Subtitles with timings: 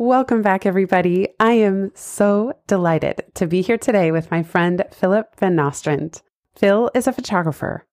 [0.00, 1.26] Welcome back, everybody.
[1.40, 6.22] I am so delighted to be here today with my friend Phillip Van Nostrand.
[6.54, 7.84] Phil is a photographer,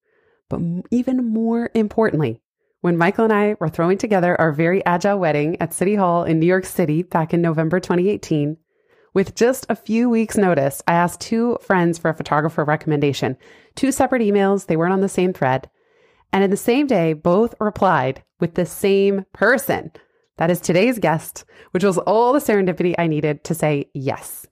[0.47, 0.59] but
[0.91, 2.43] even more importantly,
[2.81, 6.39] when Michael and I were throwing together our very agile wedding at City Hall in
[6.39, 8.55] New York City back in November 2018,
[9.15, 13.35] with just a few weeks' notice, I asked two friends for a photographer recommendation.
[13.73, 15.71] Two separate emails, they weren't on the same thread.
[16.31, 19.91] And in the same day, both replied with the same person.
[20.37, 24.45] That is today's guest, which was all the serendipity I needed to say yes.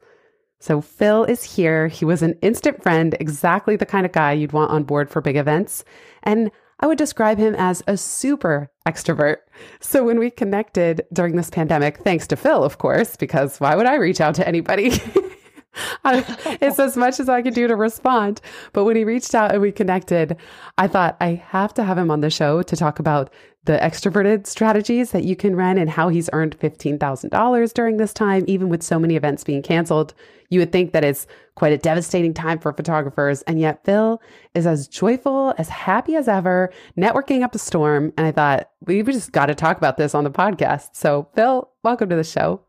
[0.60, 1.90] So Phil is here.
[1.90, 5.20] He was an instant friend, exactly the kind of guy you'd want on board for
[5.20, 5.84] big events.
[6.24, 9.38] And I would describe him as a super extrovert.
[9.82, 13.86] So when we connected during this pandemic, thanks to Phil, of course, because why would
[13.86, 14.94] I reach out to anybody?
[16.06, 18.42] It's as much as I could do to respond.
[18.74, 20.38] But when he reached out and we connected,
[20.78, 23.34] I thought I have to have him on the show to talk about
[23.66, 28.44] the extroverted strategies that you can run and how he's earned $15,000 during this time,
[28.48, 30.14] even with so many events being canceled.
[30.50, 31.26] You would think that it's
[31.56, 33.42] quite a devastating time for photographers.
[33.44, 34.22] And yet Phil
[34.54, 38.12] is as joyful, as happy as ever, networking up a storm.
[38.18, 40.90] And I thought, we've just got to talk about this on the podcast.
[40.94, 42.62] So, Phil, welcome to the show.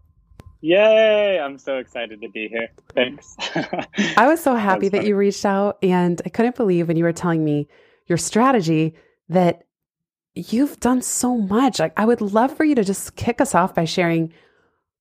[0.60, 1.38] Yay!
[1.38, 2.68] I'm so excited to be here.
[2.94, 3.36] Thanks.
[4.16, 7.04] I was so happy that, that you reached out, and I couldn't believe when you
[7.04, 7.68] were telling me
[8.06, 8.94] your strategy
[9.28, 9.64] that
[10.34, 11.78] you've done so much.
[11.78, 14.32] Like, I would love for you to just kick us off by sharing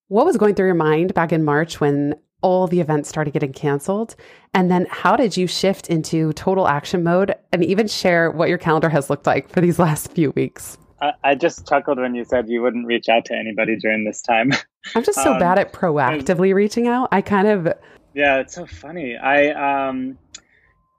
[0.08, 3.54] what was going through your mind back in March when all the events started getting
[3.54, 4.16] canceled.
[4.54, 8.58] And then how did you shift into total action mode and even share what your
[8.58, 10.78] calendar has looked like for these last few weeks?
[11.22, 14.54] I, just chuckled when you said you wouldn't reach out to anybody during this time.
[14.96, 17.10] I'm just so um, bad at proactively reaching out.
[17.12, 17.74] I kind of.
[18.14, 19.18] Yeah, it's so funny.
[19.18, 20.18] I, um,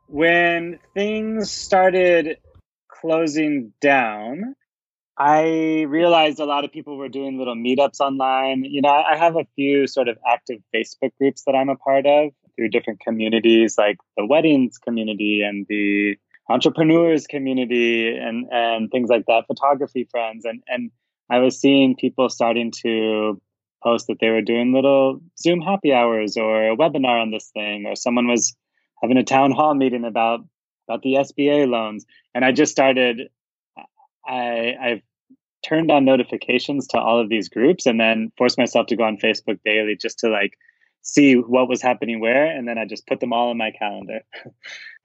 [0.09, 2.37] when things started
[3.04, 4.54] closing down,
[5.19, 8.65] I realized a lot of people were doing little meetups online.
[8.65, 12.06] You know, I have a few sort of active Facebook groups that I'm a part
[12.06, 16.16] of through different communities, like the weddings community and the
[16.48, 20.91] entrepreneurs community and and things like that, photography friends, and and
[21.31, 23.41] I was seeing people starting to
[23.82, 27.84] post that they were doing little Zoom happy hours or a webinar on this thing,
[27.86, 28.56] or someone was
[29.03, 30.41] having a town hall meeting about
[30.89, 33.28] about the SBA loans, and I just started.
[34.27, 35.03] I I've
[35.65, 39.17] turned on notifications to all of these groups, and then forced myself to go on
[39.17, 40.59] Facebook daily just to like
[41.05, 42.47] see what was happening where.
[42.47, 44.21] And then i just put them all in my calendar.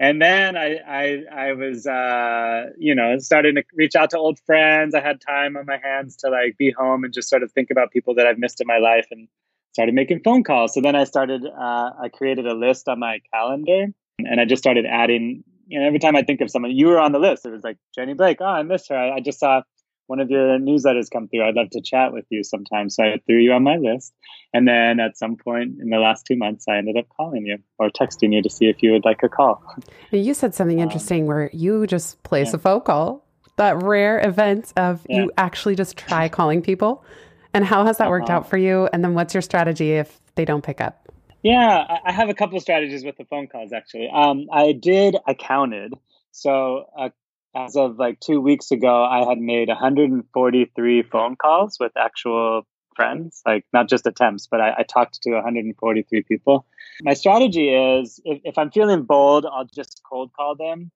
[0.02, 4.40] And then i i, I was uh, you know starting to reach out to old
[4.46, 4.96] friends.
[4.96, 7.70] I had time on my hands to like be home and just sort of think
[7.70, 9.28] about people that i've missed in my life and
[9.74, 10.74] started making phone calls.
[10.74, 13.88] So then i started uh, i created a list on my calendar
[14.20, 17.00] and i just started adding you know every time i think of someone you were
[17.00, 19.40] on the list it was like jenny blake oh i miss her i, I just
[19.40, 19.62] saw
[20.10, 21.48] one of your newsletters come through.
[21.48, 22.90] I'd love to chat with you sometime.
[22.90, 24.12] So I threw you on my list.
[24.56, 27.60] And then at some point in the last two months, I ended up calling you
[27.78, 29.64] or texting you to see if you would like a call.
[30.12, 32.56] You said something um, interesting um, where you just place yeah.
[32.56, 33.24] a phone call,
[33.58, 35.18] that rare event of yeah.
[35.18, 37.06] you actually just try calling people.
[37.54, 38.12] And how has that uh-huh.
[38.12, 38.90] worked out for you?
[38.92, 41.09] And then what's your strategy if they don't pick up?
[41.44, 44.10] Yeah, I have a couple of strategies with the phone calls actually.
[44.14, 45.94] Um, I did, I counted.
[46.32, 47.12] So a
[47.56, 53.42] as of like two weeks ago, I had made 143 phone calls with actual friends,
[53.46, 56.66] like not just attempts, but I, I talked to 143 people.
[57.02, 60.92] My strategy is if, if, I'm feeling bold, I'll just cold call them.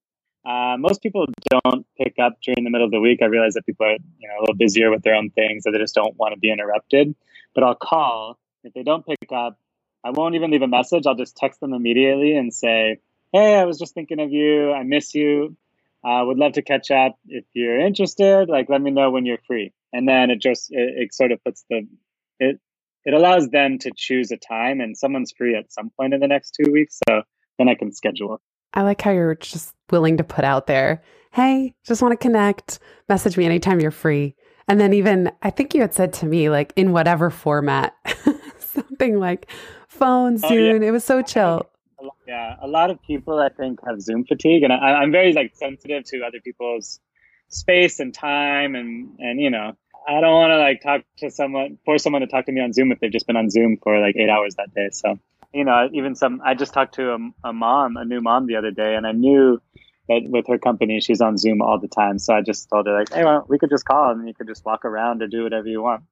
[0.46, 3.20] Uh, most people don't pick up during the middle of the week.
[3.22, 5.72] I realize that people are you know a little busier with their own things, or
[5.72, 7.16] they just don't want to be interrupted.
[7.56, 8.38] But I'll call.
[8.66, 9.58] If they don't pick up,
[10.04, 11.04] I won't even leave a message.
[11.06, 13.00] I'll just text them immediately and say,
[13.32, 14.72] "Hey, I was just thinking of you.
[14.72, 15.56] I miss you.
[16.06, 18.50] I uh, would love to catch up if you're interested.
[18.50, 19.72] Like, let me know when you're free.
[19.94, 21.88] And then it just, it, it sort of puts the,
[22.40, 22.60] it,
[23.06, 26.28] it allows them to choose a time and someone's free at some point in the
[26.28, 27.00] next two weeks.
[27.08, 27.22] So
[27.58, 28.42] then I can schedule.
[28.74, 32.80] I like how you're just willing to put out there, hey, just want to connect,
[33.08, 34.36] message me anytime you're free.
[34.68, 37.94] And then even, I think you had said to me, like, in whatever format,
[38.60, 39.50] something like
[39.94, 40.52] phone, Zoom.
[40.52, 40.88] Oh, yeah.
[40.88, 41.70] It was so chill
[42.28, 45.56] yeah a lot of people i think have zoom fatigue and I, i'm very like
[45.56, 47.00] sensitive to other people's
[47.48, 49.74] space and time and and you know
[50.08, 52.74] I don't want to like talk to someone, force someone to talk to me on
[52.74, 54.90] Zoom if they've just been on Zoom for like eight hours that day.
[54.92, 55.18] So,
[55.54, 57.18] you know, even some, I just talked to a,
[57.50, 59.62] a mom, a new mom the other day, and I knew
[60.10, 62.20] that with her company, she's on Zoom all the time.
[62.20, 64.48] So I just told her like, hey, well, we could just call and you could
[64.48, 66.04] just walk around or do whatever you want.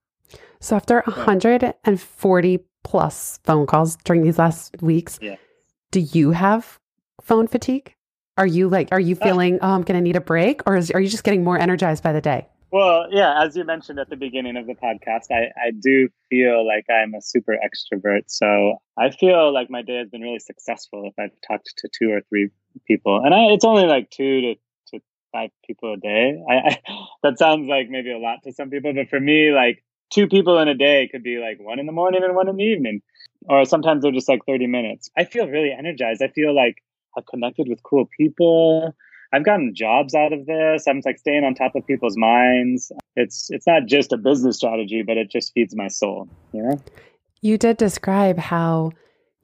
[0.62, 5.36] So after 140 plus phone calls during these last weeks, Yeah.
[5.92, 6.80] do you have
[7.22, 7.94] phone fatigue?
[8.38, 10.62] Are you like, are you Uh, feeling, oh, I'm going to need a break?
[10.66, 12.48] Or is, are you just getting more energized by the day?
[12.72, 16.66] Well, yeah, as you mentioned at the beginning of the podcast, I, I do feel
[16.66, 18.24] like I'm a super extrovert.
[18.28, 22.12] So I feel like my day has been really successful if I've talked to two
[22.12, 22.50] or three
[22.88, 23.22] people.
[23.24, 24.56] And I, it's only like two to,
[24.94, 26.42] to five people a day.
[26.50, 26.78] I, I,
[27.24, 30.59] that sounds like maybe a lot to some people, but for me, like two people
[30.59, 33.01] in a day could be like one in the morning and one in the evening.
[33.45, 35.09] Or sometimes they're just like 30 minutes.
[35.17, 36.21] I feel really energized.
[36.21, 36.83] I feel like
[37.17, 38.93] I've connected with cool people.
[39.33, 40.87] I've gotten jobs out of this.
[40.87, 42.91] I'm like staying on top of people's minds.
[43.15, 46.81] It's it's not just a business strategy, but it just feeds my soul, you know?
[47.41, 48.91] You did describe how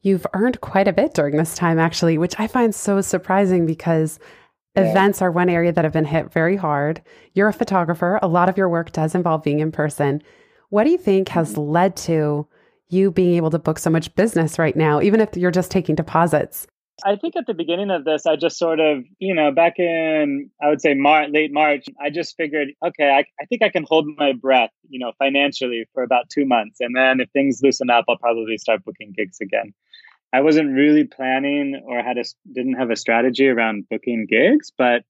[0.02, 4.20] you've earned quite a bit during this time, actually, which I find so surprising because
[4.76, 4.92] Yeah.
[4.92, 7.02] events are one area that have been hit very hard.
[7.34, 8.20] You're a photographer.
[8.22, 10.22] A lot of your work does involve being in person.
[10.70, 11.62] What do you think has Mm-hmm.
[11.62, 12.48] led to
[12.90, 15.96] you being able to book so much business right now, even if you're just taking
[15.96, 16.68] deposits?
[17.06, 20.50] I think at the beginning of this, I just sort of, you know, back in,
[20.62, 23.86] I would say Mar- late March, I just figured, okay, I, I think I can
[23.88, 26.78] hold my breath, you know, financially for about two months.
[26.80, 29.74] And then if things loosen up, I'll probably start booking gigs again.
[30.34, 35.04] I wasn't really planning or had a, didn't have a strategy around booking gigs, but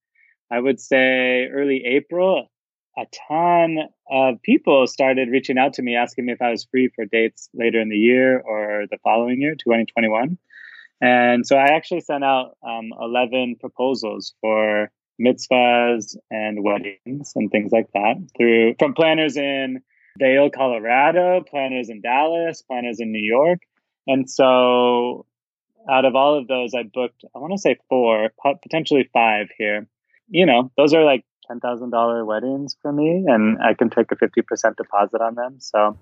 [0.52, 2.52] I would say early April,
[2.98, 3.78] a ton
[4.10, 7.50] of people started reaching out to me asking me if I was free for dates
[7.54, 10.38] later in the year or the following year, 2021.
[11.00, 14.90] And so I actually sent out um, 11 proposals for
[15.22, 19.82] mitzvahs and weddings and things like that through from planners in
[20.18, 23.60] Vail, Colorado, planners in Dallas, planners in New York.
[24.08, 25.28] And so
[25.90, 28.30] out of all of those, I booked, I want to say four,
[28.64, 29.88] potentially five here.
[30.30, 34.76] You know, those are like $10,000 weddings for me, and I can take a 50%
[34.76, 35.56] deposit on them.
[35.60, 35.98] So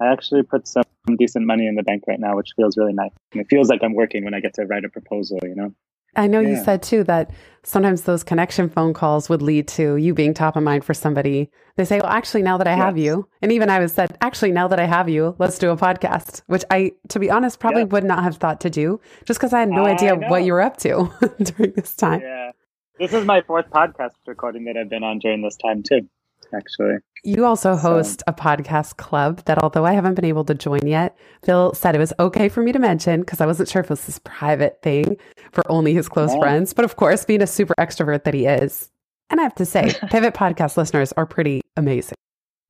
[0.00, 0.84] I actually put some
[1.18, 3.12] decent money in the bank right now, which feels really nice.
[3.32, 5.72] And it feels like I'm working when I get to write a proposal, you know?
[6.16, 7.30] I know you said too that
[7.62, 11.50] sometimes those connection phone calls would lead to you being top of mind for somebody.
[11.76, 14.52] They say, Well, actually, now that I have you, and even I was said, Actually,
[14.52, 17.82] now that I have you, let's do a podcast, which I, to be honest, probably
[17.82, 17.88] Yeah.
[17.88, 20.26] would not have thought to do just because I had no I idea know.
[20.28, 22.22] what you were up to during this time.
[22.22, 22.52] Yeah.
[22.98, 26.08] This is my fourth podcast recording that I've been on during this time, too,
[26.54, 26.96] actually.
[27.24, 30.86] You also So- host a podcast club that, although I haven't been able to join
[30.86, 33.86] yet, Phil said it was okay for me to mention because I wasn't sure if
[33.86, 35.16] it was this private thing
[35.52, 36.40] for only his close Yeah.
[36.40, 36.72] friends.
[36.72, 38.90] But of course, being a super extrovert that he is,
[39.28, 42.14] and I have to say, Pivot podcast listeners are pretty amazing.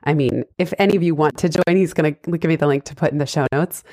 [0.05, 2.67] I mean, if any of you want to join, he's going to give me the
[2.67, 3.85] link to put in the show notes.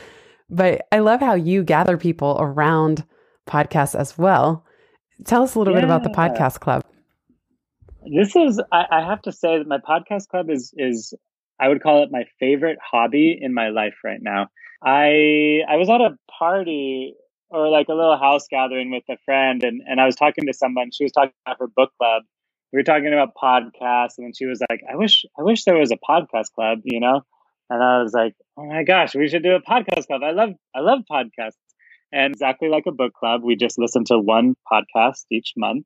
[0.49, 3.03] But I love how you gather people around
[3.47, 4.63] podcasts as well.
[5.25, 6.83] Tell us a little bit about the podcast club.
[8.05, 11.13] This is, I, I have to say that my podcast club is, is,
[11.59, 14.47] I would call it my favorite hobby in my life right now.
[14.83, 17.15] I, I was at a party
[17.49, 20.53] or like a little house gathering with a friend and, and I was talking to
[20.53, 22.23] someone, she was talking about her book club.
[22.73, 25.77] We were talking about podcasts and then she was like, I wish, I wish there
[25.77, 27.21] was a podcast club, you know?
[27.69, 30.21] And I was like, oh my gosh, we should do a podcast club.
[30.23, 31.55] I love, I love podcasts.
[32.13, 35.85] And exactly like a book club, we just listen to one podcast each month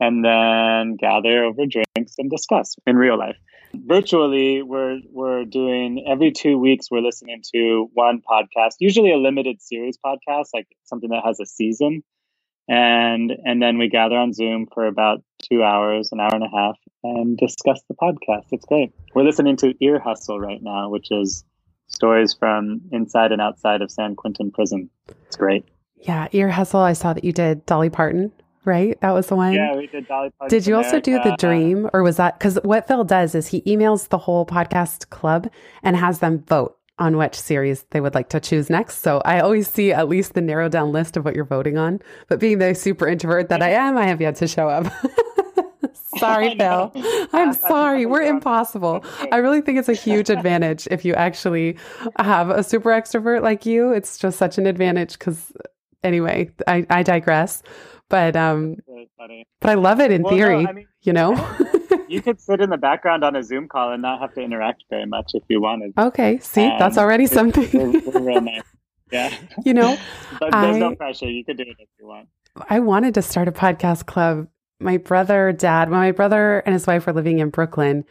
[0.00, 3.36] and then gather over drinks and discuss in real life.
[3.74, 6.90] Virtually, we're we're doing every two weeks.
[6.90, 11.44] We're listening to one podcast, usually a limited series podcast, like something that has a
[11.44, 12.02] season,
[12.66, 16.48] and and then we gather on Zoom for about two hours, an hour and a
[16.48, 18.46] half, and discuss the podcast.
[18.52, 18.94] It's great.
[19.14, 21.44] We're listening to Ear Hustle right now, which is
[21.88, 24.88] stories from inside and outside of San Quentin prison.
[25.26, 25.64] It's great.
[25.96, 26.80] Yeah, Ear Hustle.
[26.80, 28.32] I saw that you did Dolly Parton,
[28.64, 28.98] right?
[29.00, 29.52] That was the one.
[29.52, 30.56] Yeah, we did Dolly Parton.
[30.56, 33.48] Did you also do the uh, dream, or was that because what Phil does is
[33.48, 35.50] he emails the whole podcast club
[35.82, 38.98] and has them vote on which series they would like to choose next.
[38.98, 42.00] So I always see at least the narrow down list of what you're voting on.
[42.28, 44.92] But being the super introvert that I am, I have yet to show up.
[46.18, 46.54] Sorry.
[46.56, 46.92] Phil.
[47.32, 48.06] I'm sorry.
[48.06, 49.04] We're impossible.
[49.32, 51.76] I really think it's a huge advantage if you actually
[52.18, 53.92] have a super extrovert like you.
[53.92, 55.52] It's just such an advantage because,
[56.02, 57.62] anyway, I, I digress.
[58.08, 58.76] But um,
[59.60, 60.66] but I love it in Well, no, theory.
[60.66, 61.34] I mean, you know.
[62.08, 64.84] you could sit in the background on a Zoom call and not have to interact
[64.88, 65.92] very much if you wanted.
[65.98, 66.38] okay.
[66.38, 67.68] See, that's already something.
[67.72, 68.62] We're, we're real nice.
[69.10, 69.34] Yeah.
[69.64, 69.96] you know,
[70.38, 71.30] But there's I- no pressure.
[71.30, 72.28] You could do it if you want.
[72.68, 74.48] I wanted to start a podcast club.
[74.80, 78.04] My brother, dad, when my brother and his wife were living in Brooklyn,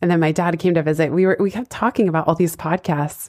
[0.00, 1.12] And then my dad came to visit.
[1.12, 3.28] We were we kept talking about all these podcasts.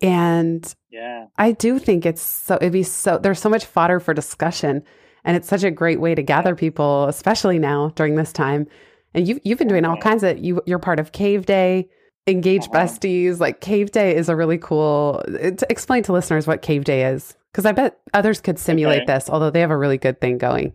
[0.00, 4.14] And yeah, I do think it's so it'd be so there's so much fodder for
[4.14, 4.82] discussion.
[5.24, 8.66] And it's such a great way to gather people, especially now during this time.
[9.14, 11.88] And you you've been doing all kinds of you you're part of Cave Day,
[12.26, 12.84] Engage uh-huh.
[12.84, 13.40] Besties.
[13.40, 17.36] Like Cave Day is a really cool to explain to listeners what Cave Day is.
[17.52, 19.14] Because I bet others could simulate okay.
[19.14, 20.74] this, although they have a really good thing going.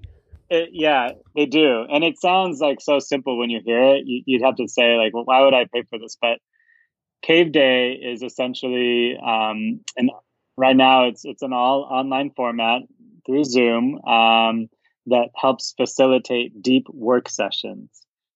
[0.51, 4.03] It, yeah, they do, and it sounds like so simple when you hear it.
[4.05, 6.39] You, would have to say like, "Well, why would I pay for this?" But
[7.21, 10.11] Cave Day is essentially, um, and
[10.57, 12.81] right now it's it's an all online format
[13.25, 14.67] through Zoom um,
[15.05, 17.89] that helps facilitate deep work sessions.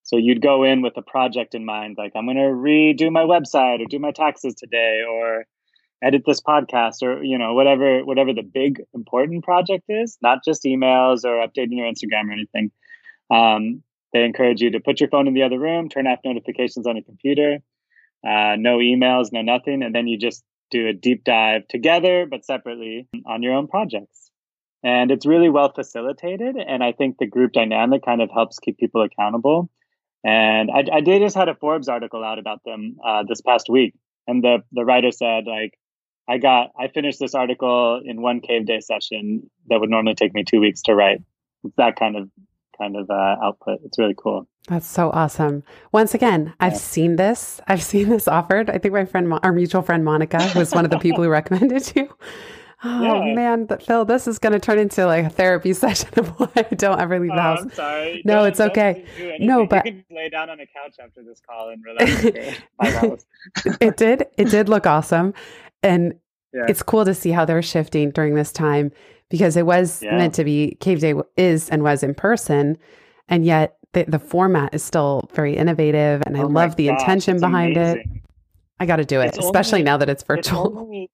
[0.03, 3.23] So you'd go in with a project in mind, like I'm going to redo my
[3.23, 5.43] website or do my taxes today, or
[6.05, 10.63] edit this podcast or you know whatever whatever the big important project is not just
[10.63, 12.71] emails or updating your instagram or anything.
[13.31, 13.81] Um,
[14.13, 16.95] they encourage you to put your phone in the other room turn off notifications on
[16.95, 17.57] your computer
[18.25, 22.45] uh, no emails no nothing and then you just do a deep dive together but
[22.45, 24.31] separately on your own projects.
[24.83, 28.77] And it's really well facilitated and i think the group dynamic kind of helps keep
[28.77, 29.69] people accountable.
[30.23, 33.67] And i, I did just had a forbes article out about them uh, this past
[33.69, 33.95] week
[34.27, 35.73] and the the writer said like
[36.27, 40.33] I got I finished this article in one cave day session that would normally take
[40.33, 41.21] me two weeks to write.
[41.63, 42.29] It's that kind of
[42.77, 43.79] kind of uh, output.
[43.83, 44.47] It's really cool.
[44.67, 45.63] That's so awesome.
[45.91, 46.79] Once again, I've yeah.
[46.79, 47.61] seen this.
[47.67, 48.69] I've seen this offered.
[48.69, 51.91] I think my friend, our mutual friend Monica, was one of the people who recommended
[51.95, 52.09] you.
[52.87, 53.33] Oh yeah.
[53.33, 56.49] man, but Phil, this is going to turn into like a therapy session of why
[56.55, 57.61] I don't ever leave the oh, house.
[57.63, 58.21] I'm sorry.
[58.25, 59.05] No, don't, it's okay.
[59.39, 63.25] No, but lay down on a couch after this call and relax.
[63.81, 64.27] it did.
[64.37, 65.33] It did look awesome,
[65.81, 66.13] and
[66.53, 66.65] yeah.
[66.67, 68.91] it's cool to see how they're shifting during this time
[69.29, 70.17] because it was yeah.
[70.17, 72.77] meant to be Cave Day is and was in person,
[73.27, 76.99] and yet the, the format is still very innovative, and I oh love the gosh,
[76.99, 78.11] intention behind amazing.
[78.15, 78.21] it.
[78.79, 80.67] I got to do it, it's especially only, now that it's virtual.
[80.67, 81.09] It's only,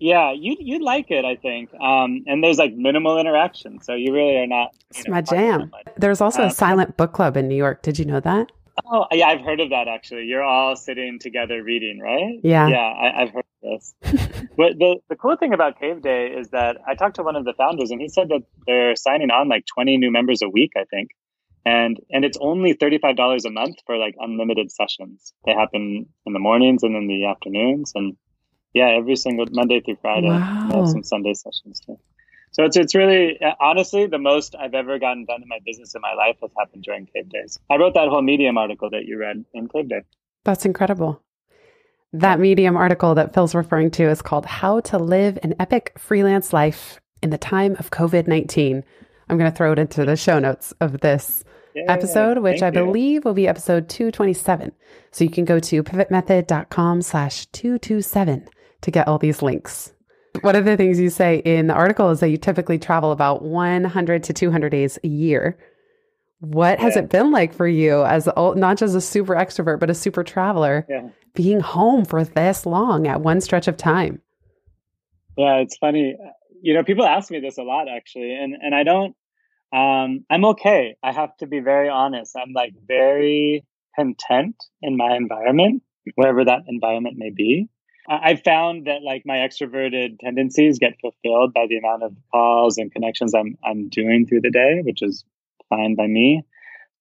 [0.00, 1.72] yeah, you you'd like it, I think.
[1.74, 4.74] Um, and there's like minimal interaction, so you really are not.
[4.90, 5.70] It's know, my jam.
[5.96, 7.82] There's also a um, silent book club in New York.
[7.82, 8.50] Did you know that?
[8.86, 10.24] Oh, yeah, I've heard of that actually.
[10.24, 12.40] You're all sitting together reading, right?
[12.42, 12.68] Yeah.
[12.68, 13.94] Yeah, I, have heard of this.
[14.56, 17.44] but the, the cool thing about Cave Day is that I talked to one of
[17.44, 20.72] the founders and he said that they're signing on like 20 new members a week,
[20.76, 21.10] I think.
[21.66, 25.34] And and it's only $35 a month for like unlimited sessions.
[25.44, 27.92] They happen in the mornings and in the afternoons.
[27.94, 28.16] And
[28.74, 30.28] yeah, every single Monday through Friday.
[30.28, 30.86] Wow.
[30.86, 31.98] some Sunday sessions too.
[32.52, 35.94] So it's it's really uh, honestly the most I've ever gotten done in my business
[35.94, 37.58] in my life has happened during Cave Days.
[37.70, 40.02] I wrote that whole Medium article that you read in Cave Day.
[40.44, 41.22] That's incredible.
[42.12, 46.52] That Medium article that Phil's referring to is called "How to Live an Epic Freelance
[46.52, 48.82] Life in the Time of COVID 19
[49.30, 51.44] I'm going to throw it into the show notes of this
[51.76, 52.72] Yay, episode, which I you.
[52.72, 54.72] believe will be episode 227.
[55.12, 58.48] So you can go to pivotmethod.com slash 227
[58.82, 59.92] to get all these links.
[60.42, 63.42] One of the things you say in the article is that you typically travel about
[63.42, 65.58] 100 to 200 days a year.
[66.38, 66.84] What yeah.
[66.84, 69.94] has it been like for you as a, not just a super extrovert, but a
[69.94, 71.08] super traveler, yeah.
[71.34, 74.22] being home for this long at one stretch of time?
[75.36, 76.16] Yeah, it's funny.
[76.62, 79.14] You know, people ask me this a lot actually, and and I don't.
[79.72, 80.96] Um, I'm okay.
[81.02, 82.34] I have to be very honest.
[82.36, 85.82] I'm like very content in my environment,
[86.14, 87.68] wherever that environment may be.
[88.10, 92.90] I found that like my extroverted tendencies get fulfilled by the amount of calls and
[92.90, 95.24] connections I'm I'm doing through the day, which is
[95.68, 96.42] fine by me.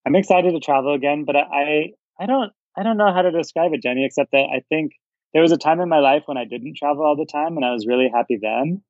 [0.05, 3.73] I'm excited to travel again, but I I don't I don't know how to describe
[3.73, 4.91] it, Jenny, except that I think
[5.33, 7.65] there was a time in my life when I didn't travel all the time and
[7.65, 8.83] I was really happy then.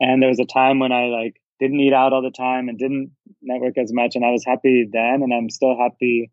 [0.00, 2.78] And there was a time when I like didn't eat out all the time and
[2.78, 6.30] didn't network as much and I was happy then and I'm still happy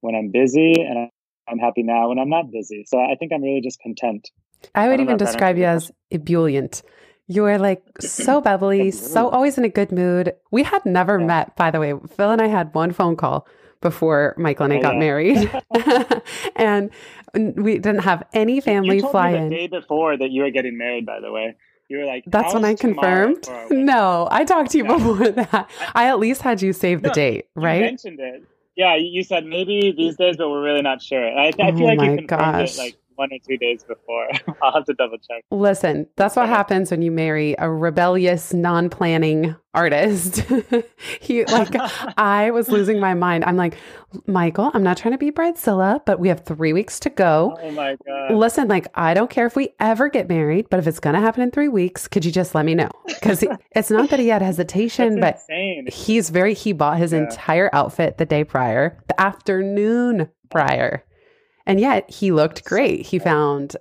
[0.00, 1.10] when I'm busy and
[1.48, 2.84] I'm happy now when I'm not busy.
[2.86, 4.30] So I think I'm really just content.
[4.74, 6.82] I would I even describe you as ebullient.
[7.26, 10.34] You are like so bubbly, so always in a good mood.
[10.50, 11.26] We had never yeah.
[11.26, 11.94] met, by the way.
[12.16, 13.46] Phil and I had one phone call
[13.80, 14.98] before Michael and I oh, got yeah.
[14.98, 15.50] married,
[16.56, 16.90] and
[17.34, 19.48] we didn't have any family you fly in.
[19.48, 21.56] The day before that you were getting married, by the way.
[21.88, 23.48] You were like, That's when I confirmed.
[23.70, 24.96] No, I talked to you yeah.
[24.96, 25.70] before that.
[25.94, 27.80] I at least had you save the no, date, right?
[27.80, 28.44] mentioned it.
[28.76, 31.26] Yeah, you said maybe these days, but we're really not sure.
[31.36, 32.74] I, I feel oh like you confirmed gosh.
[32.74, 34.28] it like one or two days before.
[34.62, 35.44] I'll have to double check.
[35.50, 40.42] Listen, that's what happens when you marry a rebellious, non-planning artist.
[41.20, 41.68] he like
[42.16, 43.44] I was losing my mind.
[43.44, 43.76] I'm like,
[44.26, 47.58] Michael, I'm not trying to be bridezilla, but we have three weeks to go.
[47.62, 48.32] Oh my god.
[48.32, 51.42] Listen, like I don't care if we ever get married, but if it's gonna happen
[51.42, 52.90] in three weeks, could you just let me know?
[53.06, 55.88] Because it's not that he had hesitation, but insane.
[55.92, 57.18] he's very he bought his yeah.
[57.18, 61.04] entire outfit the day prior, the afternoon prior
[61.66, 63.06] And yet he looked great.
[63.06, 63.76] He found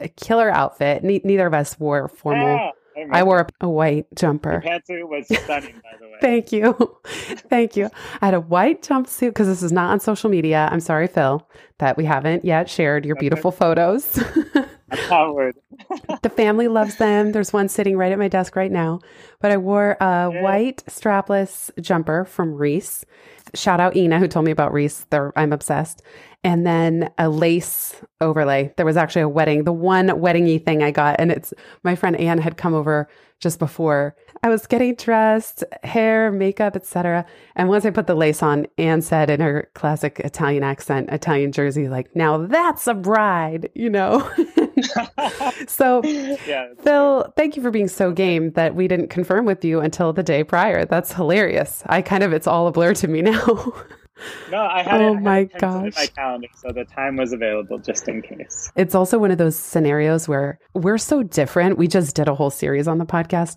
[0.00, 1.02] a killer outfit.
[1.04, 2.56] Ne- neither of us wore formal.
[2.96, 4.62] Yeah, I wore a, a white jumper.
[4.64, 6.18] The pantsuit was stunning, by the way.
[6.20, 6.98] Thank you.
[7.50, 7.90] Thank you.
[8.22, 10.68] I had a white jumpsuit because this is not on social media.
[10.72, 11.46] I'm sorry, Phil,
[11.78, 14.18] that we haven't yet shared your beautiful photos.
[15.08, 15.56] Howard.
[16.22, 17.32] the family loves them.
[17.32, 19.00] There's one sitting right at my desk right now.
[19.40, 20.42] But I wore a Yeah.
[20.42, 23.04] white strapless jumper from Reiss.
[23.54, 25.04] Shout out Ina who told me about Reiss.
[25.10, 26.02] They're, I'm obsessed.
[26.46, 28.72] And then a lace overlay.
[28.76, 32.14] There was actually a wedding, the one weddingy thing I got, and it's my friend
[32.16, 33.08] Anne had come over
[33.40, 37.26] just before I was getting dressed, hair, makeup, etc.
[37.56, 41.50] And once I put the lace on, Anne said in her classic Italian accent, Italian
[41.50, 44.30] jersey, like, "Now that's a bride," you know.
[45.66, 46.68] so yeah.
[46.82, 50.22] Phil, thank you for being so game that we didn't confirm with you until the
[50.22, 50.84] day prior.
[50.84, 51.82] That's hilarious.
[51.86, 53.72] I kind of, it's all a blur to me now.
[54.50, 56.08] No, I had Oh it, I had my penciled in my gosh.
[56.14, 58.70] calendar, so the time was available just in case.
[58.76, 61.78] it's also one of those scenarios where we're so different.
[61.78, 63.56] We just did a whole series on the podcast,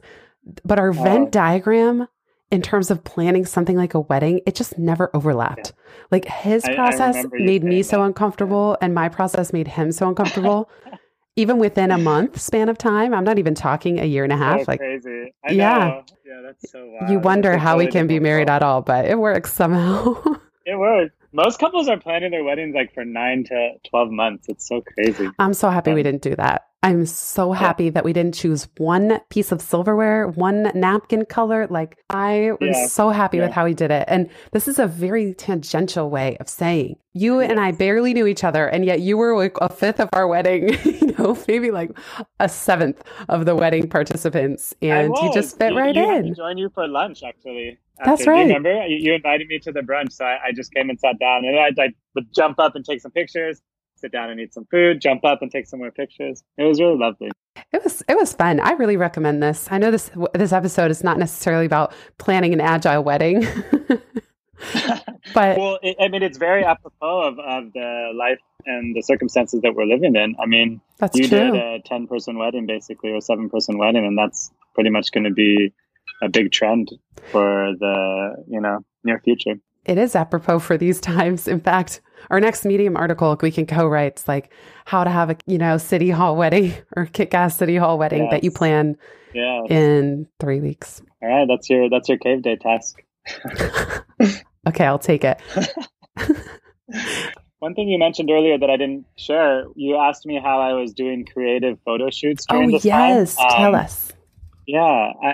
[0.66, 0.94] but our oh.
[0.94, 1.30] Venn Oh.
[1.30, 2.08] diagram
[2.52, 5.72] in terms of planning something like a wedding, it just never overlapped.
[6.12, 8.04] Like his I- I process remember made me so that.
[8.06, 10.70] uncomfortable, and my process made him so uncomfortable.
[11.36, 14.38] even within a month span of time, I'm not even talking a year and a
[14.38, 14.62] half.
[14.62, 15.34] so like crazy.
[15.48, 15.78] I Yeah.
[15.78, 16.04] know.
[16.26, 17.12] Yeah, that's so wild.
[17.12, 20.16] you wonder That's how we can be married at all, but it works somehow.
[20.66, 21.10] It was.
[21.32, 24.50] Most couples are planning their weddings like for nine to twelve months.
[24.50, 25.30] It's so crazy.
[25.40, 26.66] I'm so happy we Um, didn't do that.
[26.82, 31.68] I'm so happy that we didn't choose one piece of silverware, one napkin color.
[31.70, 32.88] Like I was Yeah.
[32.88, 34.06] so happy with how we did it.
[34.08, 38.44] And this is a very tangential way of saying you and I barely knew each
[38.46, 41.92] other, and yet you were like a fifth of our wedding, you know, maybe like
[42.40, 44.74] a seventh of the wedding participants.
[44.82, 46.34] And you just fit You- right you in.
[46.34, 47.78] join you for lunch, actually.
[48.04, 48.32] That's after.
[48.32, 48.48] Right.
[48.48, 48.88] you remember?
[48.88, 51.60] You, invited me to the brunch, so I, I just came and sat down, and
[51.60, 53.62] I'd like would jump up and take some pictures,
[53.96, 56.44] sit down and eat some food, jump up and take some more pictures.
[56.58, 57.32] It was really lovely.
[57.72, 58.60] It was it was fun.
[58.60, 59.68] I really recommend this.
[59.70, 63.42] I know this this episode is not necessarily about planning an agile wedding,
[65.34, 69.62] but well, it, I mean, it's very apropos of, of the life and the circumstances
[69.62, 70.36] that we're living in.
[70.42, 71.52] I mean, that's you true.
[71.52, 75.26] did a 10 person wedding basically, or seven person wedding, and that's pretty much going
[75.26, 75.74] to be
[76.22, 76.90] a big trend
[77.32, 79.56] for the, you know, near future.
[79.86, 81.48] It is apropos for these times.
[81.48, 84.52] In fact, our next Medium article we can co-write like
[84.86, 88.44] how to have a you know city hall wedding or kick-ass city hall wedding that
[88.44, 88.98] you plan
[89.34, 89.62] Yeah.
[89.70, 91.02] in three weeks.
[91.22, 91.48] All right.
[91.48, 93.02] That's your, that's your cave day task.
[94.68, 95.40] Okay, I'll take it.
[97.60, 100.94] One thing you mentioned earlier that I didn't share, you asked me how I was
[100.94, 103.50] doing creative photo shoots Oh this yes, time.
[103.50, 104.12] tell Um, us.
[104.72, 105.34] Yeah, I,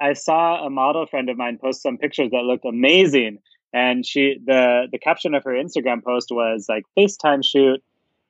[0.00, 3.40] I I saw a model friend of mine post some pictures that looked amazing,
[3.72, 7.82] and she the the caption of her Instagram post was like FaceTime shoot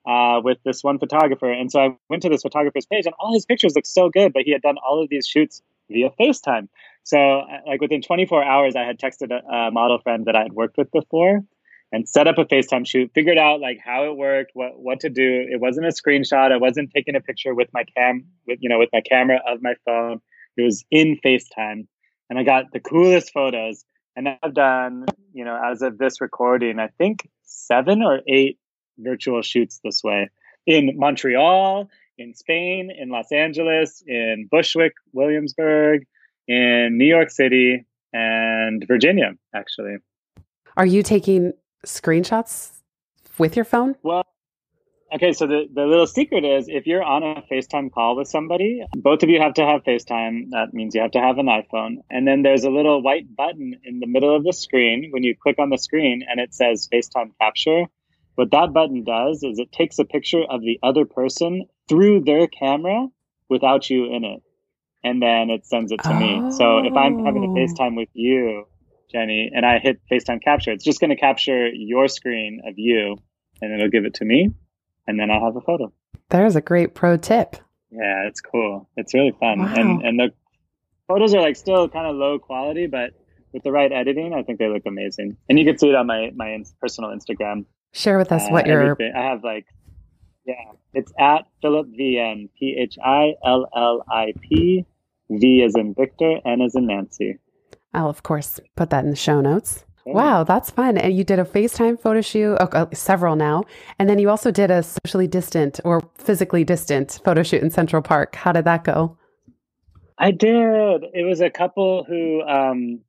[0.08, 3.34] uh, with this one photographer, and so I went to this photographer's page, and all
[3.34, 6.68] his pictures looked so good, but he had done all of these shoots via FaceTime.
[7.04, 10.42] So uh, like within 24 hours, I had texted a, a model friend that I
[10.44, 11.44] had worked with before.
[11.92, 15.08] And set up a FaceTime shoot, figured out like how it worked, what what to
[15.08, 15.46] do.
[15.48, 16.50] It wasn't a screenshot.
[16.50, 19.62] I wasn't taking a picture with my cam, with you know, with my camera of
[19.62, 20.20] my phone.
[20.56, 21.86] It was in FaceTime,
[22.30, 23.84] and I got the coolest photos.
[24.16, 28.58] And I've done, you know, as of this recording, I think seven or eight
[28.98, 30.30] virtual shoots this way
[30.66, 36.06] in Montreal, in Spain, in Los Angeles, in Bushwick, Williamsburg,
[36.48, 39.96] in New York City, and Virginia, actually.
[40.76, 41.52] Are you taking
[41.84, 42.70] screenshots
[43.38, 43.96] with your phone?
[44.02, 44.24] Well,
[45.12, 48.82] okay, so the, the little secret is if you're on a FaceTime call with somebody,
[48.94, 50.50] both of you have to have FaceTime.
[50.50, 51.96] That means you have to have an iPhone.
[52.10, 55.34] And then there's a little white button in the middle of the screen when you
[55.40, 57.84] click on the screen and it says FaceTime capture.
[58.34, 62.46] What that button does is it takes a picture of the other person through their
[62.46, 63.06] camera
[63.48, 64.42] without you in it.
[65.02, 66.50] And then it sends it to me.
[66.50, 67.54] So if I'm having a Oh.
[67.54, 68.66] FaceTime with you,
[69.10, 73.16] Jenny, and I hit FaceTime capture, it's just going to capture your screen of you
[73.62, 74.50] and it'll give it to me
[75.06, 75.92] and then I'll have a photo.
[76.30, 77.56] There's a great pro tip.
[77.90, 78.88] Yeah, it's cool.
[78.96, 79.60] It's really fun.
[79.60, 79.74] Wow.
[79.76, 80.30] And and the
[81.08, 83.10] photos are like still kind of low quality, but
[83.52, 85.36] with the right editing, I think they look amazing.
[85.48, 87.64] And you can see it on my my personal Instagram.
[87.92, 88.96] Share with us Uh, what your.
[89.00, 89.66] I have like
[90.44, 90.54] yeah,
[90.94, 94.84] it's at Phillip VN P H I L L I P
[95.30, 97.38] V as in Victor, N as in Nancy.
[97.94, 99.84] I'll of course put that in the show notes.
[100.06, 100.12] Yeah.
[100.12, 100.96] Wow, that's fun.
[100.96, 103.64] And you did a FaceTime photo shoot, oh, uh, several now.
[103.98, 108.02] And then you also did a socially distant or physically distant photo shoot in Central
[108.02, 108.36] Park.
[108.36, 109.18] How did that go?
[110.18, 111.04] I did.
[111.12, 113.00] It was a couple who um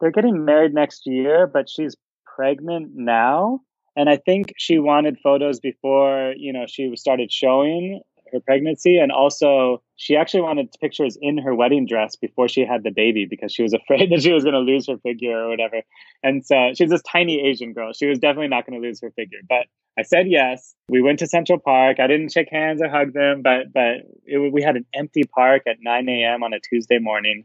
[0.00, 3.60] they're getting married next year, but she's pregnant now.
[3.96, 8.00] And I think she wanted photos before, you know, she started showing
[8.32, 8.96] her pregnancy.
[8.98, 13.26] And also, she actually wanted pictures in her wedding dress before she had the baby
[13.28, 15.82] because she was afraid that she was going to lose her figure or whatever.
[16.22, 17.92] And so she's this tiny Asian girl.
[17.92, 19.40] She was definitely not going to lose her figure.
[19.48, 19.66] But
[19.98, 20.76] I said yes.
[20.88, 21.98] We went to Central Park.
[21.98, 25.62] I didn't shake hands or hug them, but but it, we had an empty park
[25.66, 26.44] at 9 a.m.
[26.44, 27.44] on a Tuesday morning,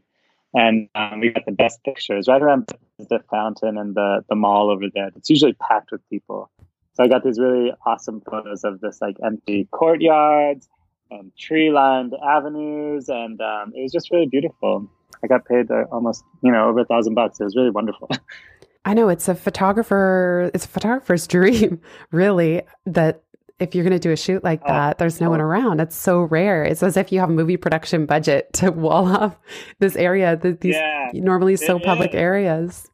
[0.54, 2.68] and um, we got the best pictures right around
[3.00, 5.10] the fountain and the the mall over there.
[5.16, 6.48] It's usually packed with people.
[6.92, 10.68] So I got these really awesome photos of this like empty courtyards
[11.10, 14.88] and tree lined avenues, and um, it was just really beautiful.
[15.22, 17.40] I got paid uh, almost you know over a thousand bucks.
[17.40, 18.10] It was really wonderful.
[18.84, 23.22] I know it's a photographer, it's a photographer's dream, really, that
[23.60, 25.30] if you're going to do a shoot like oh, that, there's no oh.
[25.30, 25.80] one around.
[25.80, 26.64] It's so rare.
[26.64, 29.38] It's as if you have a movie production budget to wall off
[29.78, 32.88] this area, that these yeah, normally so public areas.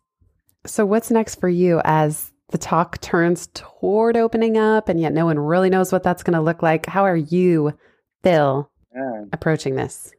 [0.66, 5.24] So, what's next for you as the talk turns toward opening up, and yet no
[5.24, 6.86] one really knows what that's going to look like?
[6.86, 7.72] How are you,
[8.22, 9.24] Phil, yeah.
[9.32, 10.12] approaching this?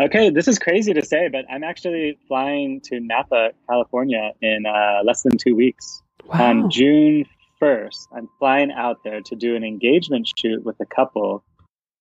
[0.00, 5.02] Okay, this is crazy to say, but I'm actually flying to Napa, California in uh,
[5.04, 6.02] less than two weeks.
[6.26, 6.50] Wow.
[6.50, 7.24] On June
[7.60, 11.44] 1st, I'm flying out there to do an engagement shoot with a couple.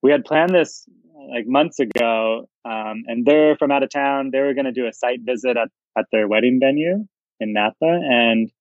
[0.02, 0.88] We had planned this
[1.30, 4.30] like months ago, um, and they're from out of town.
[4.32, 7.08] They were going to do a site visit at, at their wedding venue
[7.40, 7.76] in Napa.
[7.82, 8.52] And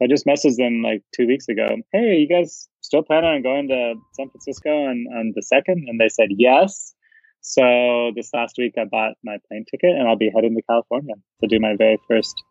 [0.00, 1.76] I just messaged them like two weeks ago.
[1.92, 5.86] Hey, you guys still planning on going to San Francisco on, on the second?
[5.88, 6.94] And they said yes.
[7.40, 11.14] So this last week, I bought my plane ticket and I'll be heading to California
[11.42, 12.42] to do my very first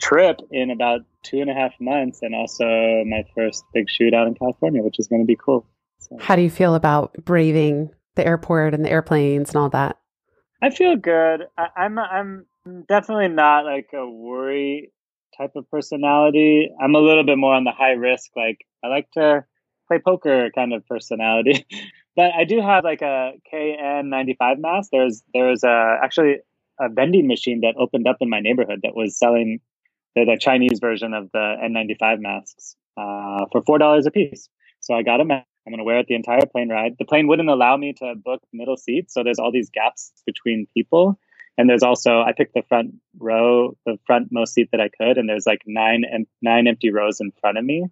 [0.00, 2.64] trip in about two and a half months, and also
[3.06, 5.66] my first big shoot out in California, which is going to be cool.
[6.00, 6.16] So.
[6.20, 9.98] How do you feel about braving the airport and the airplanes and all that?
[10.60, 11.42] I feel good.
[11.56, 12.46] I, I'm I'm
[12.88, 14.92] definitely not like a worry
[15.36, 16.70] type of personality.
[16.82, 18.30] I'm a little bit more on the high risk.
[18.36, 19.44] Like I like to
[19.88, 21.66] play poker kind of personality.
[22.16, 24.90] But I do have like a KN95 mask.
[24.92, 26.36] There's there's a actually
[26.78, 29.60] a vending machine that opened up in my neighborhood that was selling
[30.14, 34.48] the, the Chinese version of the N95 masks uh, for four dollars a piece.
[34.80, 35.46] So I got a mask.
[35.66, 36.96] I'm going to wear it the entire plane ride.
[36.98, 40.66] The plane wouldn't allow me to book middle seats, so there's all these gaps between
[40.74, 41.18] people.
[41.56, 45.18] And there's also I picked the front row, the front most seat that I could,
[45.18, 46.04] and there's like nine
[46.42, 47.86] nine empty rows in front of me.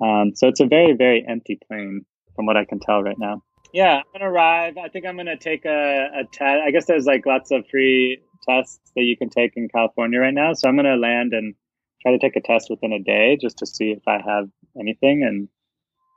[0.00, 3.42] Um, so it's a very very empty plane from what I can tell right now.
[3.72, 4.76] Yeah, I'm gonna arrive.
[4.78, 6.62] I think I'm gonna take a, a test.
[6.66, 10.34] I guess there's like lots of free tests that you can take in California right
[10.34, 10.52] now.
[10.54, 11.54] So I'm gonna land and
[12.02, 15.22] try to take a test within a day just to see if I have anything,
[15.22, 15.48] and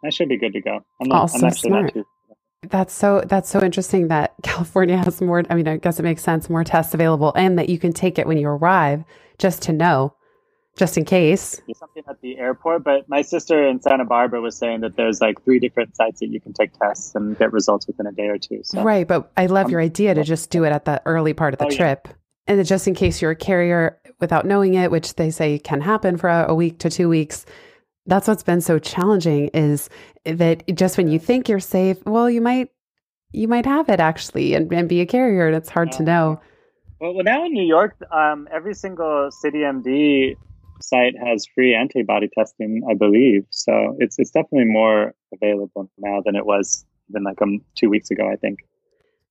[0.03, 0.79] I should be good to go.
[1.01, 1.83] I'm, not, also I'm actually smart.
[1.83, 2.05] not too.
[2.69, 5.43] That's so that's so interesting that California has more.
[5.49, 8.17] I mean, I guess it makes sense more tests available, and that you can take
[8.17, 9.03] it when you arrive
[9.37, 10.15] just to know
[10.77, 11.61] just in case.
[11.75, 15.43] Something at the airport, but my sister in Santa Barbara was saying that there's like
[15.43, 18.37] three different sites that you can take tests and get results within a day or
[18.37, 18.61] two.
[18.63, 18.81] So.
[18.81, 21.53] Right, but I love um, your idea to just do it at the early part
[21.53, 22.07] of the oh, trip.
[22.07, 22.13] Yeah.
[22.45, 26.17] And just in case you're a carrier without knowing it, which they say can happen
[26.17, 27.45] for a, a week to two weeks,
[28.05, 29.89] that's what's been so challenging is
[30.25, 32.69] that just when you think you're safe, well, you might
[33.31, 36.39] you might have it actually and, and be a carrier, and it's hard to know.
[36.99, 40.35] Well, now in New York, um, every single CityMD
[40.83, 43.45] site has free antibody testing, I believe.
[43.49, 48.11] So it's it's definitely more available now than it was even like um, two weeks
[48.11, 48.59] ago, I think.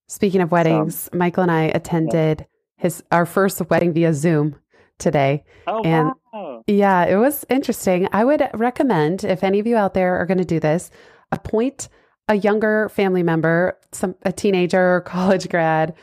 [0.08, 2.46] Speaking of weddings, so, Michael and I attended yeah.
[2.76, 4.56] his our first wedding via Zoom
[4.98, 5.44] today.
[5.66, 6.64] Oh, and wow.
[6.66, 8.08] yeah, it was interesting.
[8.12, 10.90] I would recommend if any of you out there are going to do this,
[11.30, 11.88] appoint
[12.28, 15.94] a younger family member, some a teenager or college grad,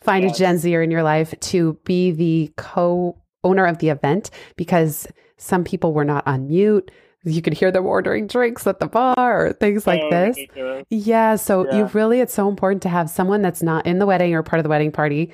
[0.00, 0.36] find yes.
[0.36, 5.06] a Gen Zer in your life to be the co owner of the event because
[5.36, 6.90] some people were not on mute.
[7.24, 10.36] You could hear them ordering drinks at the bar or things like oh, this.
[10.36, 10.84] Ridiculous.
[10.90, 11.36] Yeah.
[11.36, 11.78] So yeah.
[11.78, 14.60] you really, it's so important to have someone that's not in the wedding or part
[14.60, 15.32] of the wedding party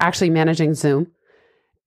[0.00, 1.10] actually managing Zoom.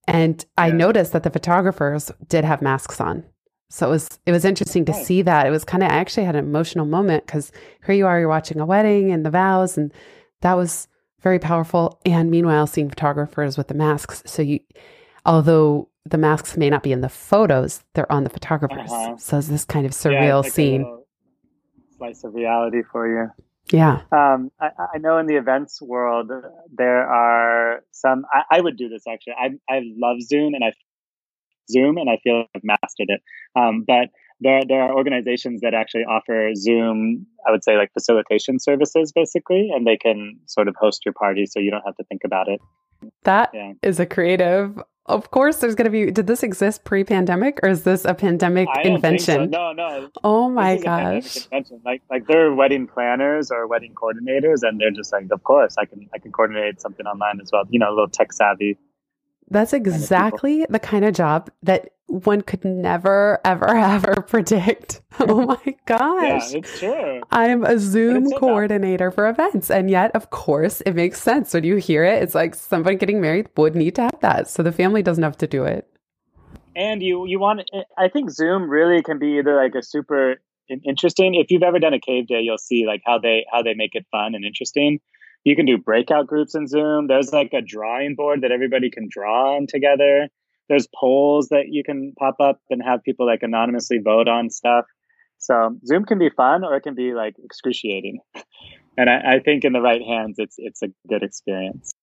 [0.08, 0.66] And yeah.
[0.66, 3.24] I noticed that the photographers did have masks on.
[3.70, 5.04] So it was it was interesting to oh.
[5.04, 5.48] see that.
[5.48, 7.52] It was kind of I actually had an emotional moment because
[7.86, 9.92] here you are, you're watching a wedding and the vows, and
[10.42, 10.88] that was
[11.22, 12.00] very powerful.
[12.06, 14.60] And meanwhile, seeing photographers with the masks, so you
[15.26, 18.92] although the masks may not be in the photos, they're on the photographers.
[18.92, 19.18] Uh-huh.
[19.18, 21.04] So it's this kind of surreal yeah, scene.
[21.98, 23.32] slice of reality for you.
[23.72, 24.02] Yeah.
[24.12, 26.32] Um, I, I, know in the events world,
[26.72, 29.34] there are some, I, I, would do this actually.
[29.40, 30.72] I, I love Zoom and I
[31.72, 33.22] Zoom and I feel like I've mastered it.
[33.56, 34.10] Um, but
[34.40, 39.72] there, there are organizations that actually offer Zoom, I would say like facilitation services basically,
[39.74, 42.48] and they can sort of host your party so you don't have to think about
[42.48, 42.60] it.
[43.24, 43.74] That yeah.
[43.82, 46.12] is a creative of course, there's going to be.
[46.12, 49.36] Did this exist pre-pandemic, or is this a pandemic invention?
[49.36, 49.46] So.
[49.46, 50.10] No, no.
[50.24, 51.48] Oh my gosh!
[51.84, 55.86] Like, like they're wedding planners or wedding coordinators, and they're just like, of course, I
[55.86, 57.64] can, I can coordinate something online as well.
[57.70, 58.78] You know, a little tech savvy.
[59.50, 65.02] That's exactly kind of the kind of job that one could never, ever, ever predict.
[65.18, 66.52] Oh my gosh.
[66.52, 67.22] yeah, it's true.
[67.32, 69.72] I'm a Zoom coordinator for events.
[69.72, 71.54] And yet, of course, it makes sense.
[71.54, 74.50] When you hear it, it's like somebody getting married would need to have that.
[74.50, 75.88] So the family doesn't have to do it.
[76.76, 77.62] And you, you want,
[77.98, 80.42] I think Zoom really can be either like a super
[80.84, 81.36] interesting.
[81.36, 83.96] If you've ever done a cave day, you'll see like how they, how they make
[83.96, 85.00] it fun and interesting.
[85.46, 87.08] You can do breakout groups in Zoom.
[87.08, 90.28] There's like a drawing board that everybody can draw on together
[90.70, 94.86] there's polls that you can pop up and have people like anonymously vote on stuff.
[95.38, 98.20] So Zoom can be fun or it can be like excruciating.
[98.98, 101.94] and I, I think in the right hands, it's it's a good experience.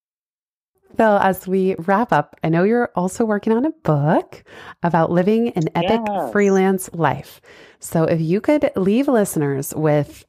[0.96, 4.44] Phil, as we wrap up, I know you're also working on a book
[4.82, 6.32] about living an epic yes.
[6.32, 7.40] freelance life.
[7.78, 10.26] So if you could leave listeners with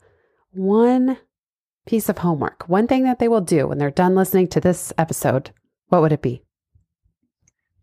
[0.51, 1.17] one
[1.85, 4.93] piece of homework, one thing that they will do when they're done listening to this
[4.97, 5.51] episode,
[5.87, 6.41] what would it be?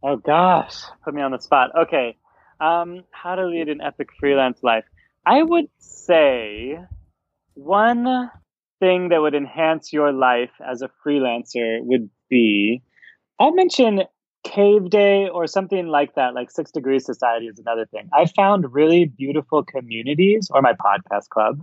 [0.03, 1.71] Oh gosh, put me on the spot.
[1.83, 2.17] Okay,
[2.61, 4.85] um, how to lead an epic freelance life.
[5.27, 6.79] I would say
[7.55, 8.31] one
[8.81, 12.83] thing that would enhance your life as a freelancer would be
[13.39, 14.03] I'll mention
[14.45, 18.09] Cave Day or something like that, like Six Degrees Society is another thing.
[18.13, 21.61] I found really beautiful communities or my podcast club.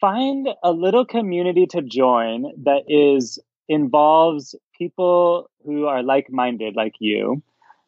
[0.00, 7.42] Find a little community to join that is involves people who are like-minded like you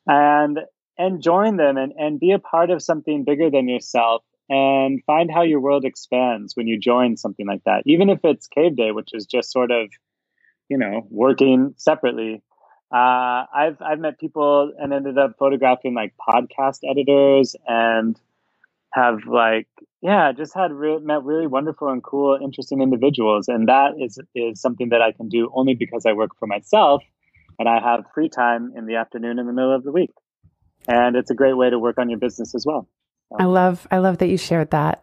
[0.08, 0.60] and
[0.98, 5.30] and join them and, and be a part of something bigger than yourself and find
[5.30, 8.90] how your world expands when you join something like that even if it's cave day
[8.90, 9.88] which is just sort of
[10.68, 12.42] you know working separately.
[12.90, 18.18] Uh, I've I've met people and ended up photographing like podcast editors and
[18.94, 19.68] have like
[20.00, 23.48] yeah just had re- met really wonderful and cool interesting individuals.
[23.48, 27.02] And that is is something that I can do only because I work for myself
[27.58, 30.10] and I have free time in the afternoon in the middle of the week.
[30.86, 32.88] And it's a great way to work on your business as well.
[33.30, 33.36] So.
[33.40, 35.02] I love I love that you shared that.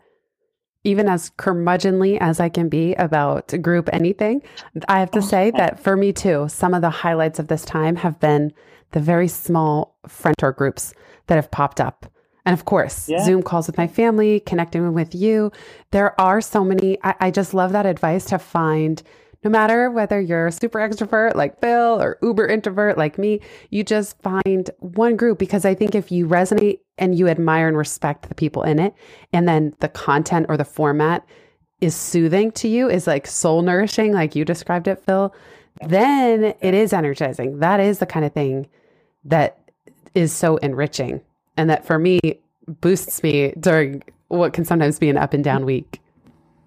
[0.84, 4.42] Even as curmudgeonly as I can be about group anything,
[4.88, 7.66] I have to oh, say that for me too, some of the highlights of this
[7.66, 8.54] time have been
[8.92, 10.94] the very small friend groups
[11.28, 12.06] that have popped up.
[12.46, 13.24] And of course, yeah.
[13.24, 15.52] Zoom calls with my family, connecting with you.
[15.90, 17.00] There are so many.
[17.04, 19.02] I, I just love that advice to find
[19.46, 23.84] no matter whether you're a super extrovert like Phil or uber introvert like me, you
[23.84, 28.28] just find one group because I think if you resonate and you admire and respect
[28.28, 28.96] the people in it,
[29.32, 31.24] and then the content or the format
[31.80, 35.34] is soothing to you, is like soul nourishing, like you described it, Phil,
[35.86, 37.60] then it is energizing.
[37.60, 38.68] That is the kind of thing
[39.26, 39.60] that
[40.16, 41.22] is so enriching
[41.56, 42.20] and that for me
[42.82, 46.02] boosts me during what can sometimes be an up and down week.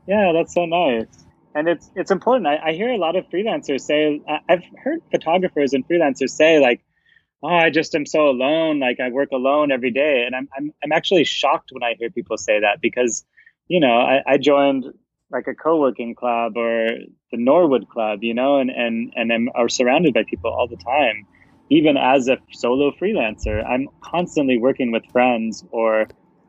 [0.07, 1.28] Yeah, that's so nice
[1.59, 2.47] and it's it's important.
[2.47, 6.81] I, I, hear a lot of freelancers say I've heard photographers and freelancers say like,
[7.43, 8.79] "Oh, I just am so alone.
[8.79, 12.11] Like I work alone every day," and I'm I'm I'm actually shocked when I hear
[12.11, 13.25] people say that because,
[13.67, 14.87] you know, I, I joined
[15.31, 16.91] like a co-working club or
[17.33, 20.77] the Norwood Club, you know, and and and am are surrounded by people all the
[20.77, 21.27] time.
[21.71, 26.07] Even as a solo freelancer, I'm constantly working with friends or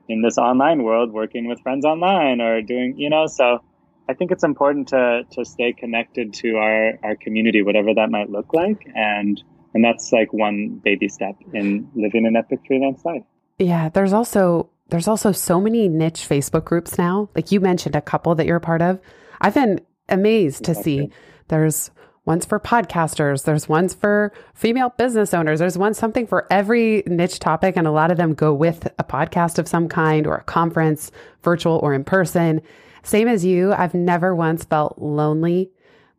[0.08, 3.62] in this online world working with friends online or doing, you know, so
[4.10, 8.30] I think it's important to to stay connected to our our community, whatever that might
[8.30, 9.42] look like, and
[9.76, 13.22] and that's like one baby step in living an epic freelance life.
[13.60, 17.30] Yeah, there's also there's also so many niche Facebook groups now.
[17.36, 19.00] Like you mentioned a couple that you're a part of.
[19.42, 21.12] I've been amazed to see
[21.50, 21.92] there's
[22.26, 27.40] ones for podcasters, there's ones for female business owners, there's one something for every niche
[27.40, 30.44] topic and a lot of them go with a podcast of some kind or a
[30.44, 31.12] conference,
[31.44, 32.62] virtual or in person.
[33.04, 35.72] Same as you, I've never once felt lonely.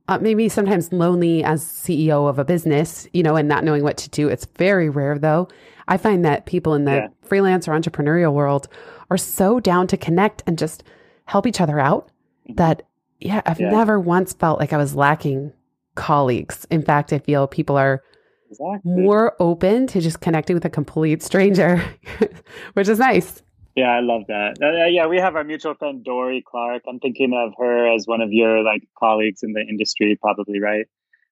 [0.09, 3.97] Uh, maybe sometimes lonely as CEO of a business, you know, and not knowing what
[3.99, 4.29] to do.
[4.29, 5.49] It's very rare though.
[5.87, 7.09] I find that people in the yeah.
[7.23, 8.69] freelance or entrepreneurial world
[9.11, 10.85] are so down to connect and just
[11.27, 12.09] help each other out
[12.45, 12.55] mm-hmm.
[12.55, 12.83] that,
[13.21, 13.71] yeah, I've yeah.
[13.71, 15.53] never once felt like I was lacking
[15.95, 16.67] colleagues.
[16.71, 18.03] In fact, I feel people are
[18.51, 18.81] exactly.
[18.85, 21.83] more open to just connecting with a complete stranger,
[22.75, 23.43] which is nice.
[23.81, 24.59] Yeah, I love that.
[24.61, 26.83] Uh, yeah, we have our mutual friend Dorie Clark.
[26.87, 30.87] I'm thinking of her as one of your like colleagues in the industry, probably, right?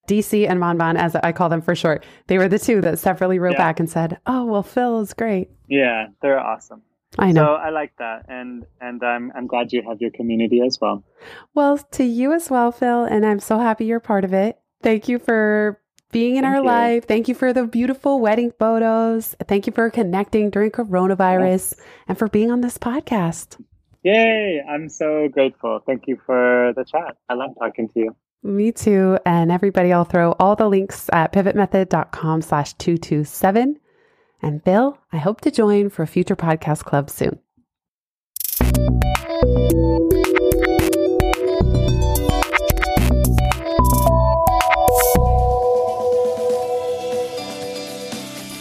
[0.06, 3.38] DC and Monban, as I call them for short, they were the two that separately
[3.38, 3.58] wrote yeah.
[3.58, 6.80] back and said, "Oh, well, Phil is great." Yeah, they're awesome.
[7.18, 7.44] I know.
[7.44, 11.04] So I like that, and and I'm I'm glad you have your community as well.
[11.54, 14.58] Well, to you as well, Phil, and I'm so happy you're part of it.
[14.82, 15.78] Thank you for
[16.10, 16.66] being in Thank our you.
[16.66, 17.06] life.
[17.06, 19.36] Thank you for the beautiful wedding photos.
[19.46, 23.62] Thank you for connecting during coronavirus and for being on this podcast.
[24.02, 24.62] Yay!
[24.68, 25.82] I'm so grateful.
[25.84, 27.16] Thank you for the chat.
[27.28, 28.16] I love talking to you.
[28.42, 29.18] Me too.
[29.26, 33.78] And everybody, I'll throw all the links at pivotmethod.com slash 227.
[34.40, 37.40] And Bill, I hope to join for a future podcast club soon.